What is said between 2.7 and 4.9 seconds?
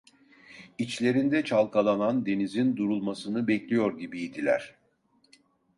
durulmasını bekliyor gibiydiler.